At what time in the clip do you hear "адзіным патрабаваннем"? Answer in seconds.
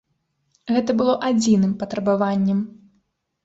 1.29-2.59